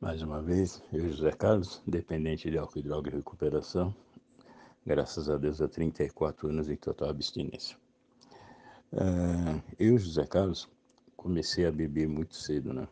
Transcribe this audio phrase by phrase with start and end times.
[0.00, 3.92] Mais uma vez, eu, José Carlos, dependente de álcool e droga e recuperação,
[4.86, 7.76] graças a Deus há 34 anos em total abstinência.
[8.92, 10.68] Uh, eu, José Carlos,
[11.16, 12.86] comecei a beber muito cedo, né?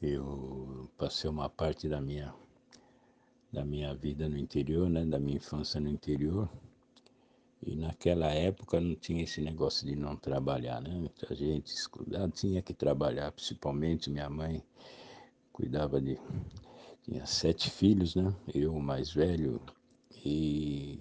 [0.00, 2.34] Eu passei uma parte da minha
[3.52, 6.48] da minha vida no interior, né, da minha infância no interior.
[7.62, 11.06] E naquela época não tinha esse negócio de não trabalhar, né?
[11.28, 11.70] A gente
[12.32, 14.64] tinha que trabalhar, principalmente minha mãe
[15.52, 16.18] cuidava de.
[17.02, 18.34] Tinha sete filhos, né?
[18.54, 19.60] Eu, o mais velho,
[20.24, 20.98] e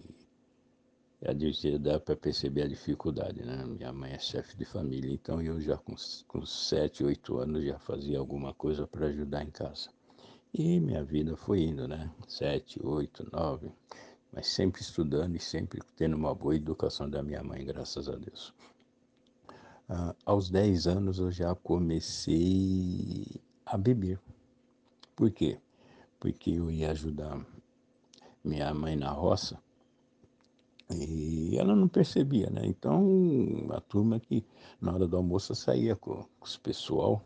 [1.22, 3.66] a gente dá para perceber a dificuldade, né?
[3.66, 5.94] Minha mãe é chefe de família, então eu já com,
[6.28, 9.90] com sete, oito anos já fazia alguma coisa para ajudar em casa.
[10.54, 12.09] E minha vida foi indo, né?
[12.28, 13.70] Sete, oito, nove,
[14.31, 18.54] mas sempre estudando e sempre tendo uma boa educação da minha mãe, graças a Deus.
[19.90, 23.26] Ah, aos dez anos eu já comecei
[23.66, 24.20] a beber.
[25.20, 25.59] Por quê?
[26.18, 27.45] Porque eu ia ajudar
[28.42, 29.62] minha mãe na roça
[30.89, 32.62] e ela não percebia, né?
[32.64, 34.45] Então a turma que
[34.80, 37.22] na hora do almoço saía com, com os pessoal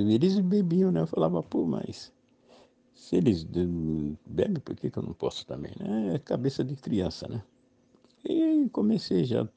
[0.00, 1.02] eles bebiam, né?
[1.02, 2.12] Eu falava, pô, mas
[2.92, 3.44] se eles
[4.26, 5.70] bebem, por que, que eu não posso também?
[5.78, 6.16] Né?
[6.16, 7.40] É cabeça de criança, né?
[8.24, 9.48] E comecei já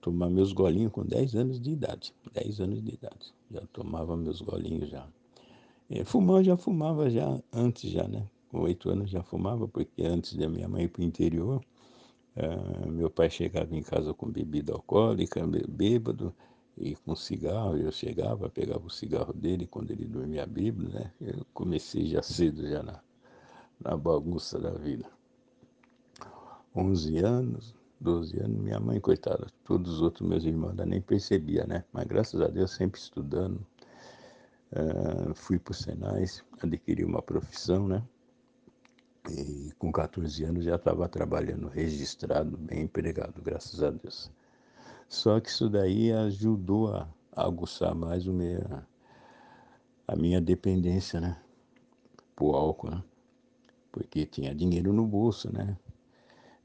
[0.00, 2.14] tomar meus golinhos com 10 anos de idade.
[2.32, 3.34] 10 anos de idade.
[3.50, 5.06] Já tomava meus golinhos já.
[5.88, 8.26] E fumar já fumava já antes já, né?
[8.50, 11.60] Com 8 anos já fumava, porque antes da minha mãe ir para o interior,
[12.36, 16.34] uh, meu pai chegava em casa com bebida alcoólica, bêbado,
[16.76, 21.12] e com cigarro, eu chegava, pegava o cigarro dele quando ele dormia bêbado, né?
[21.20, 23.00] Eu comecei já cedo, já na,
[23.80, 25.06] na bagunça da vida.
[26.74, 31.66] 11 anos, 12 anos, minha mãe, coitada, todos os outros meus irmãos ainda nem percebia,
[31.66, 31.84] né?
[31.92, 33.64] Mas graças a Deus, sempre estudando,
[34.72, 38.02] uh, fui para o Senais, adquiri uma profissão, né?
[39.30, 44.30] E com 14 anos já estava trabalhando registrado, bem empregado, graças a Deus.
[45.06, 48.60] Só que isso daí ajudou a, aguçar mais o meu,
[50.08, 51.36] a minha dependência, né?
[52.34, 53.04] Por álcool, né?
[53.92, 55.76] Porque tinha dinheiro no bolso, né?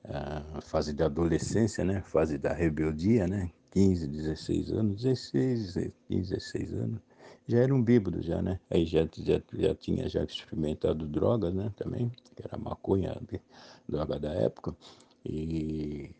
[0.09, 2.01] A fase da adolescência, né?
[2.01, 3.51] Fase da rebeldia, né?
[3.71, 7.01] 15, 16 anos, 16, 15, 16 anos.
[7.47, 8.59] Já era um bêbado já, né?
[8.69, 11.71] Aí já, já, já tinha já experimentado drogas, né?
[11.75, 13.15] Também, que era maconha,
[13.87, 14.75] droga da época.
[15.25, 16.11] E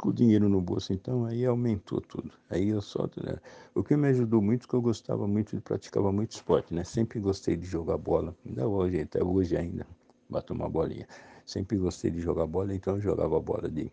[0.00, 2.32] com dinheiro no bolso, então aí aumentou tudo.
[2.48, 3.38] Aí eu só, né?
[3.74, 6.84] o que me ajudou muito, que eu gostava muito, praticava muito esporte, né?
[6.84, 9.86] Sempre gostei de jogar bola, ainda hoje, até hoje ainda,
[10.30, 11.06] bato uma bolinha.
[11.44, 13.92] Sempre gostei de jogar bola, então eu jogava bola de,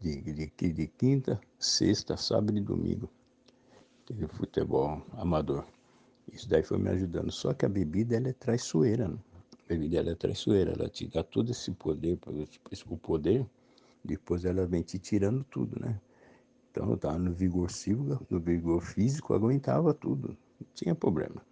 [0.00, 3.08] de, de, de quinta, sexta, sábado e domingo.
[4.10, 5.66] De futebol amador.
[6.32, 7.30] Isso daí foi me ajudando.
[7.30, 9.08] Só que a bebida ela é traiçoeira.
[9.08, 9.18] Né?
[9.52, 10.72] A bebida ela é traiçoeira.
[10.72, 12.18] Ela te dá todo esse poder,
[12.86, 13.46] o poder,
[14.04, 16.00] depois ela vem te tirando tudo, né?
[16.70, 20.36] Então eu estava no vigor físico, no vigor físico, aguentava tudo.
[20.60, 21.42] Não tinha problema.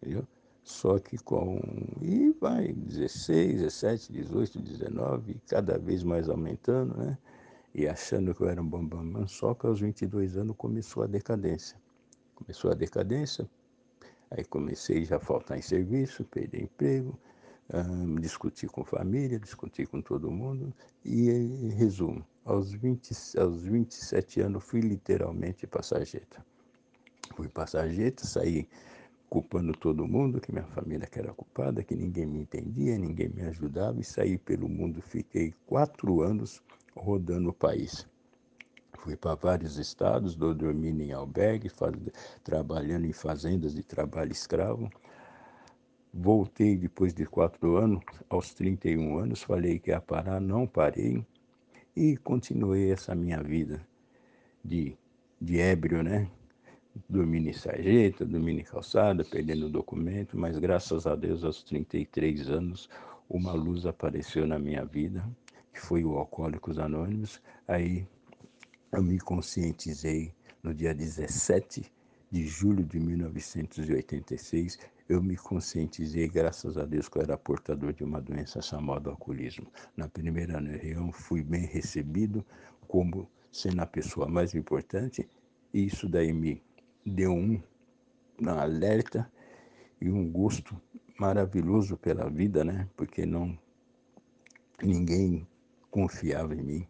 [0.00, 0.26] Entendeu?
[0.62, 1.58] Só que com.
[2.02, 7.18] E vai, 16, 17, 18, 19, cada vez mais aumentando, né?
[7.74, 11.78] E achando que eu era um bambam, só que aos 22 anos começou a decadência.
[12.34, 13.48] Começou a decadência,
[14.30, 17.18] aí comecei já a faltar em serviço, perder emprego,
[17.72, 20.74] um, discutir com família, discutir com todo mundo.
[21.04, 21.30] E,
[21.76, 26.44] resumo, aos, 20, aos 27 anos fui literalmente passageta.
[27.36, 28.68] Fui passageta, saí
[29.30, 33.42] culpando todo mundo, que minha família que era culpada, que ninguém me entendia, ninguém me
[33.42, 36.60] ajudava, e saí pelo mundo, fiquei quatro anos
[36.96, 38.08] rodando o país.
[38.98, 41.94] Fui para vários estados, dormindo em albergue, faz,
[42.42, 44.90] trabalhando em fazendas de trabalho escravo.
[46.12, 51.24] Voltei depois de quatro anos, aos 31 anos, falei que ia parar, não parei,
[51.94, 53.80] e continuei essa minha vida
[54.64, 54.98] de,
[55.40, 56.28] de ébrio, né?
[57.08, 62.50] Dormindo em sarjeta, dormindo em calçada, perdendo o documento, mas graças a Deus, aos 33
[62.50, 62.88] anos,
[63.28, 65.24] uma luz apareceu na minha vida,
[65.72, 67.40] que foi o Alcoólicos Anônimos.
[67.68, 68.06] Aí
[68.92, 70.32] eu me conscientizei
[70.62, 71.90] no dia 17
[72.30, 74.78] de julho de 1986,
[75.08, 79.66] eu me conscientizei, graças a Deus, que eu era portador de uma doença chamada alcoolismo.
[79.96, 82.46] Na primeira reunião, fui bem recebido
[82.86, 85.28] como sendo a pessoa mais importante,
[85.74, 86.62] e isso daí me
[87.04, 87.60] deu um,
[88.46, 89.30] alerta
[90.00, 90.80] e um gosto
[91.18, 92.88] maravilhoso pela vida, né?
[92.96, 93.58] Porque não
[94.82, 95.46] ninguém
[95.90, 96.88] confiava em mim,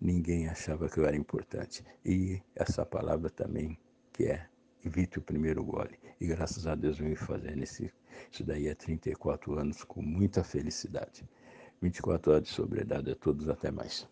[0.00, 1.84] ninguém achava que eu era importante.
[2.04, 3.78] E essa palavra também
[4.12, 4.46] que é
[4.84, 5.98] evite o primeiro gole.
[6.20, 7.92] E graças a Deus eu vim fazendo esse,
[8.30, 11.28] isso daí há 34 anos com muita felicidade.
[11.80, 14.06] 24 horas de sobriedade a todos, até mais.